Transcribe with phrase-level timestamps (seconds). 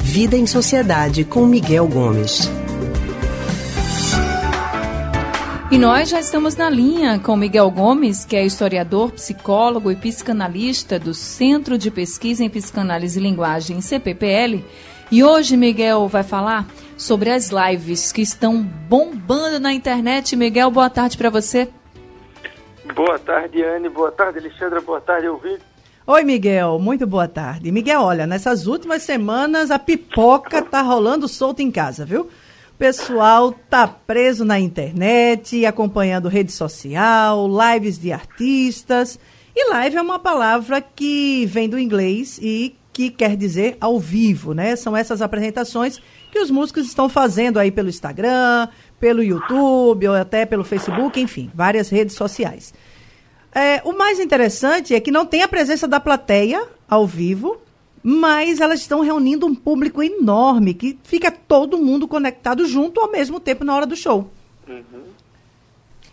[0.00, 2.48] Vida em Sociedade com Miguel Gomes.
[5.72, 11.00] E nós já estamos na linha com Miguel Gomes, que é historiador, psicólogo e psicanalista
[11.00, 14.64] do Centro de Pesquisa em Psicanálise e Linguagem, CPPL.
[15.10, 16.64] E hoje Miguel vai falar
[16.96, 20.36] sobre as lives que estão bombando na internet.
[20.36, 21.68] Miguel, boa tarde para você.
[22.94, 23.88] Boa tarde, Anne.
[23.88, 24.80] Boa tarde, Alexandra.
[24.80, 25.75] Boa tarde, ouvinte.
[26.08, 26.78] Oi, Miguel.
[26.78, 27.72] Muito boa tarde.
[27.72, 32.20] Miguel, olha, nessas últimas semanas a pipoca tá rolando solta em casa, viu?
[32.20, 39.18] O pessoal tá preso na internet, acompanhando rede social, lives de artistas.
[39.52, 44.54] E live é uma palavra que vem do inglês e que quer dizer ao vivo,
[44.54, 44.76] né?
[44.76, 46.00] São essas apresentações
[46.30, 48.68] que os músicos estão fazendo aí pelo Instagram,
[49.00, 52.72] pelo YouTube ou até pelo Facebook, enfim, várias redes sociais.
[53.56, 57.56] É, o mais interessante é que não tem a presença da plateia ao vivo,
[58.02, 63.40] mas elas estão reunindo um público enorme que fica todo mundo conectado junto ao mesmo
[63.40, 64.30] tempo na hora do show.
[64.68, 65.04] Uhum.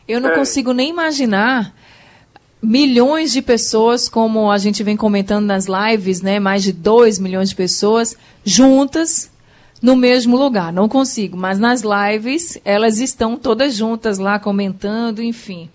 [0.07, 0.35] Eu não é.
[0.35, 1.75] consigo nem imaginar
[2.61, 6.39] milhões de pessoas, como a gente vem comentando nas lives, né?
[6.39, 9.29] Mais de 2 milhões de pessoas juntas
[9.81, 10.71] no mesmo lugar.
[10.71, 15.69] Não consigo, mas nas lives elas estão todas juntas lá comentando, enfim.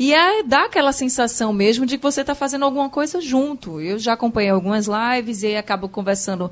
[0.00, 3.82] E é, dá aquela sensação mesmo de que você está fazendo alguma coisa junto.
[3.82, 6.50] Eu já acompanhei algumas lives e acabo conversando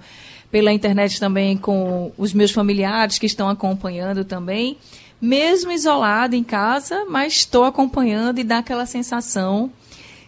[0.50, 4.76] pela internet também com os meus familiares que estão acompanhando também.
[5.18, 9.72] Mesmo isolado em casa, mas estou acompanhando e dá aquela sensação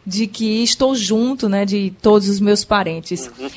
[0.06, 3.30] de que estou junto né, de todos os meus parentes.
[3.38, 3.50] Uhum.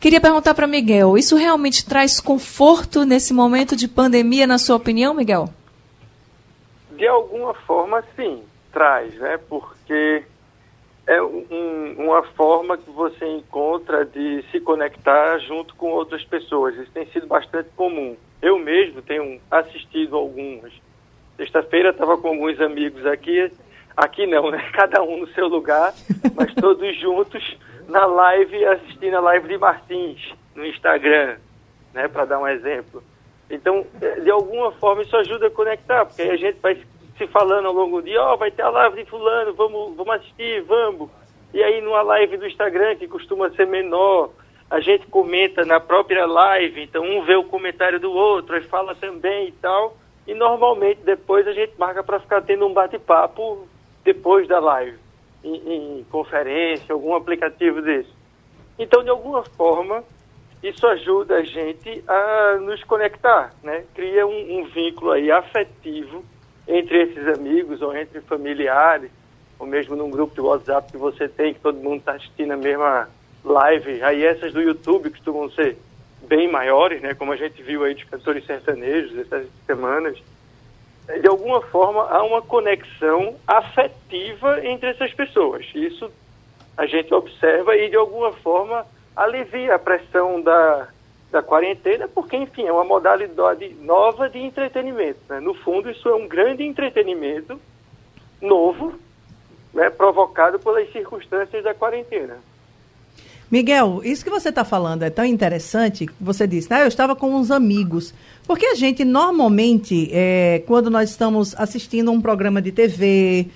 [0.00, 5.14] Queria perguntar para Miguel, isso realmente traz conforto nesse momento de pandemia, na sua opinião,
[5.14, 5.48] Miguel?
[6.96, 8.42] De alguma forma, sim
[8.76, 9.40] traz, né?
[9.48, 10.22] Porque
[11.06, 16.76] é um, uma forma que você encontra de se conectar junto com outras pessoas.
[16.76, 18.14] Isso tem sido bastante comum.
[18.42, 20.74] Eu mesmo tenho assistido algumas.
[21.38, 23.50] Sexta-feira estava com alguns amigos aqui,
[23.96, 24.58] aqui não, né?
[24.76, 25.94] Cada um no seu lugar,
[26.34, 27.56] mas todos juntos
[27.88, 31.38] na live, assistindo a live de Martins no Instagram,
[31.94, 32.08] né?
[32.08, 33.02] Para dar um exemplo.
[33.48, 33.86] Então,
[34.22, 36.84] de alguma forma, isso ajuda a conectar, porque aí a gente vai se
[37.28, 40.14] falando ao longo do dia, ó, oh, vai ter a live de fulano, vamos, vamos
[40.16, 41.08] assistir, vamos.
[41.54, 44.30] E aí numa live do Instagram, que costuma ser menor,
[44.68, 48.94] a gente comenta na própria live, então um vê o comentário do outro, aí fala
[48.94, 49.96] também e tal.
[50.26, 53.66] E normalmente depois a gente marca para ficar tendo um bate-papo
[54.04, 54.98] depois da live,
[55.42, 58.10] em, em, conferência, algum aplicativo desse.
[58.78, 60.04] Então, de alguma forma,
[60.62, 63.84] isso ajuda a gente a nos conectar, né?
[63.94, 66.24] Cria um, um vínculo aí afetivo
[66.66, 69.10] entre esses amigos ou entre familiares,
[69.58, 72.56] ou mesmo num grupo de WhatsApp que você tem, que todo mundo está assistindo a
[72.56, 73.08] mesma
[73.44, 74.02] live.
[74.02, 75.76] Aí essas do YouTube costumam ser
[76.26, 77.14] bem maiores, né?
[77.14, 80.18] Como a gente viu aí de cantores sertanejos essas semanas.
[81.20, 85.64] De alguma forma, há uma conexão afetiva entre essas pessoas.
[85.74, 86.10] Isso
[86.76, 88.84] a gente observa e, de alguma forma,
[89.14, 90.88] alivia a pressão da,
[91.30, 95.18] da quarentena, porque, enfim, é uma modalidade nova de entretenimento.
[95.28, 95.40] Né?
[95.40, 97.60] No fundo, isso é um grande entretenimento
[98.40, 98.94] novo,
[99.74, 102.38] né, provocado pelas circunstâncias da quarentena.
[103.50, 106.08] Miguel, isso que você está falando é tão interessante.
[106.20, 108.12] Você disse, ah, eu estava com uns amigos.
[108.44, 113.46] Porque a gente, normalmente, é, quando nós estamos assistindo um programa de TV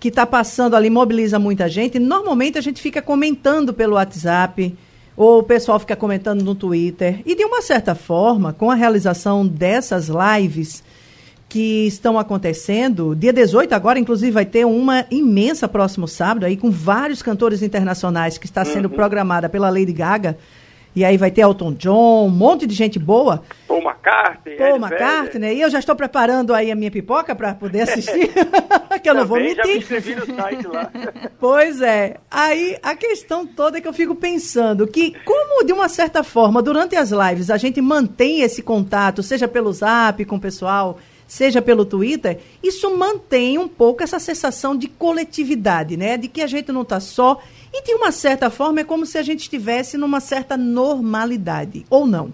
[0.00, 4.76] que está passando ali, mobiliza muita gente, normalmente a gente fica comentando pelo WhatsApp,
[5.16, 7.22] ou o pessoal fica comentando no Twitter.
[7.24, 10.84] E de uma certa forma, com a realização dessas lives
[11.48, 16.70] que estão acontecendo, dia 18 agora, inclusive, vai ter uma imensa próximo sábado aí com
[16.70, 18.94] vários cantores internacionais que está sendo uhum.
[18.94, 20.36] programada pela Lady Gaga.
[20.94, 23.42] E aí vai ter Elton John, um monte de gente boa.
[23.68, 24.56] Paul McCartney.
[24.56, 25.38] Paul McCartney.
[25.40, 25.54] Né?
[25.54, 28.32] E eu já estou preparando aí a minha pipoca para poder assistir.
[29.06, 29.56] que eu não vou mentir.
[29.56, 30.90] Já me inscrevi no site lá.
[31.38, 32.16] pois é.
[32.28, 36.60] Aí a questão toda é que eu fico pensando que, como de uma certa forma,
[36.60, 41.62] durante as lives, a gente mantém esse contato, seja pelo zap com o pessoal, seja
[41.62, 46.16] pelo Twitter, isso mantém um pouco essa sensação de coletividade, né?
[46.16, 47.40] De que a gente não está só
[47.72, 52.06] e de uma certa forma é como se a gente estivesse numa certa normalidade, ou
[52.06, 52.32] não?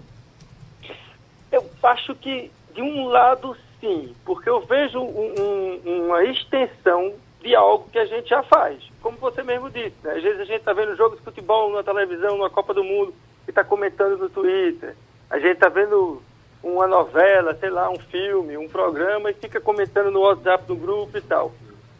[1.51, 7.53] Eu acho que de um lado sim, porque eu vejo um, um, uma extensão de
[7.53, 8.81] algo que a gente já faz.
[9.01, 10.13] Como você mesmo disse, né?
[10.13, 13.13] às vezes a gente está vendo jogo de futebol na televisão, numa Copa do Mundo,
[13.45, 14.95] e está comentando no Twitter.
[15.29, 16.21] A gente está vendo
[16.63, 21.17] uma novela, sei lá, um filme, um programa, e fica comentando no WhatsApp do grupo
[21.17, 21.51] e tal.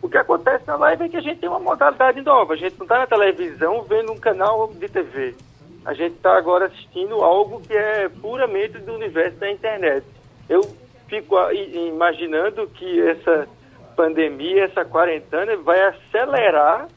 [0.02, 2.54] O que acontece na live é que a gente tem uma modalidade nova.
[2.54, 5.36] A gente não está na televisão vendo um canal de TV.
[5.86, 10.06] A gente está agora assistindo algo que é puramente do universo da internet.
[10.48, 10.62] Eu
[11.14, 13.48] fico imaginando que essa
[13.96, 16.88] pandemia, essa quarentena, vai acelerar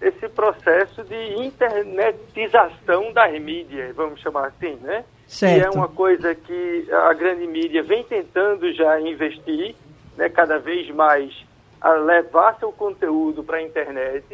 [0.00, 5.04] esse processo de internetização das mídias, vamos chamar assim, né?
[5.26, 5.60] Certo.
[5.60, 9.76] Que é uma coisa que a grande mídia vem tentando já investir,
[10.16, 11.32] né, cada vez mais
[11.80, 14.24] a levar seu conteúdo para a internet.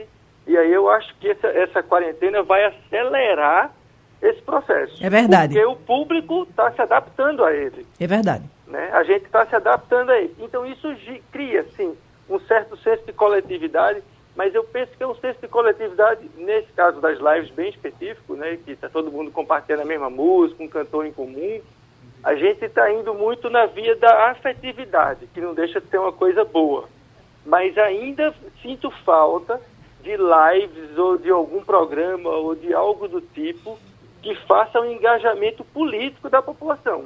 [0.46, 3.74] E aí eu acho que essa, essa quarentena vai acelerar
[4.22, 5.04] esse processo.
[5.04, 5.52] É verdade.
[5.52, 7.84] Porque o público está se adaptando a ele.
[8.00, 8.44] É verdade.
[8.66, 8.90] Né?
[8.92, 10.34] A gente está se adaptando a ele.
[10.38, 10.88] Então isso
[11.30, 11.96] cria, sim,
[12.28, 14.02] um certo senso de coletividade,
[14.34, 18.34] mas eu penso que é um senso de coletividade, nesse caso das lives bem específico,
[18.34, 21.60] né, que está todo mundo compartilhando a mesma música, um cantor em comum,
[22.22, 26.12] a gente está indo muito na via da afetividade, que não deixa de ser uma
[26.12, 26.88] coisa boa.
[27.44, 29.60] Mas ainda sinto falta
[30.02, 33.78] de lives ou de algum programa ou de algo do tipo
[34.22, 37.04] que faça um engajamento político da população.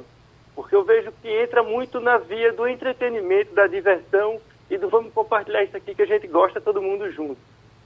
[0.55, 4.39] Porque eu vejo que entra muito na via do entretenimento, da diversão
[4.69, 7.39] e do vamos compartilhar isso aqui que a gente gosta todo mundo junto.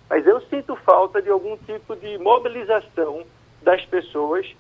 [0.09, 3.23] Mas eu sinto falta de algum tipo de mobilização
[3.61, 4.55] das pessoas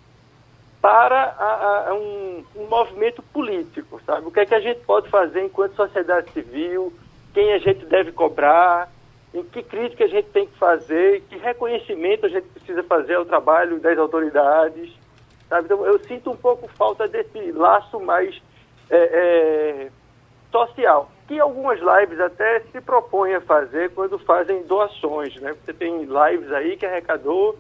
[0.81, 4.27] para a, a, um, um, movimento político, sabe?
[4.27, 6.93] O que é que a gente pode fazer enquanto sociedade civil,
[7.33, 8.91] quem a gente deve cobrar,
[9.33, 13.25] em que crítica a gente tem que fazer, que reconhecimento a gente precisa fazer ao
[13.25, 14.93] trabalho das autoridades,
[15.49, 15.65] sabe?
[15.65, 18.41] Então, eu sinto um pouco falta desse laço mais
[18.89, 19.91] é, é,
[20.51, 25.53] social, que algumas lives até se propõem a fazer quando fazem doações, né?
[25.53, 27.57] Você tem lives aí que arrecadou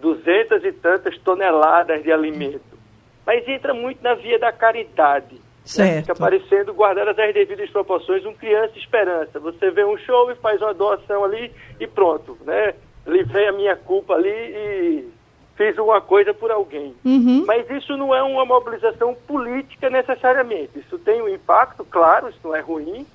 [0.00, 2.78] duzentas e tantas toneladas de alimento,
[3.24, 5.40] mas entra muito na via da caridade.
[5.64, 5.94] Certo.
[5.94, 6.00] Né?
[6.02, 9.40] Fica parecendo, guardadas as devidas proporções, um criança esperança.
[9.40, 12.74] Você vê um show e faz uma doação ali e pronto, né?
[13.04, 15.08] Livrei a minha culpa ali e
[15.56, 16.94] fiz uma coisa por alguém.
[17.04, 17.44] Uhum.
[17.46, 20.78] Mas isso não é uma mobilização política necessariamente.
[20.78, 23.06] Isso tem um impacto, claro, isso não é ruim,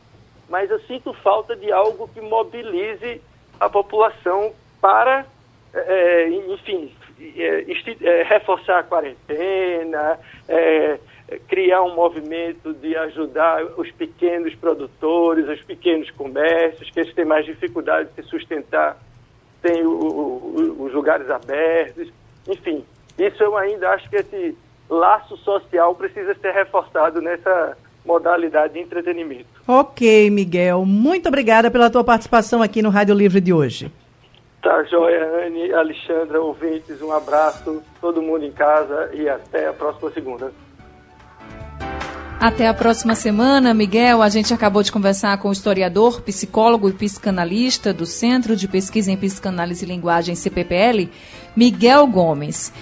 [0.49, 3.21] mas eu sinto falta de algo que mobilize
[3.59, 4.51] a população
[4.81, 5.25] para,
[5.73, 6.91] é, enfim,
[7.37, 7.65] é,
[8.01, 10.99] é, reforçar a quarentena, é,
[11.47, 17.45] criar um movimento de ajudar os pequenos produtores, os pequenos comércios, que eles têm mais
[17.45, 18.97] dificuldade de se sustentar,
[19.85, 22.11] o, os lugares abertos,
[22.47, 22.83] enfim.
[23.17, 24.57] Isso eu ainda acho que esse
[24.89, 29.47] laço social precisa ser reforçado nessa modalidade de entretenimento.
[29.67, 30.85] Ok, Miguel.
[30.85, 33.91] Muito obrigada pela tua participação aqui no Rádio Livre de hoje.
[34.61, 40.11] Tá, joia, Anne, Alexandra, ouvintes, um abraço, todo mundo em casa e até a próxima
[40.11, 40.51] segunda.
[42.41, 44.19] Até a próxima semana, Miguel.
[44.19, 49.11] A gente acabou de conversar com o historiador, psicólogo e psicanalista do Centro de Pesquisa
[49.11, 51.07] em Psicanálise e Linguagem, CPPL,
[51.55, 52.73] Miguel Gomes.